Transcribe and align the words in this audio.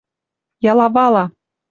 Ялавала 0.71 1.25